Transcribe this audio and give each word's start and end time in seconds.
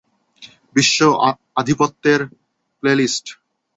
বিশ্ব 0.75 0.99
আধিপত্যের 1.59 2.21
প্লেলিস্ট। 2.83 3.25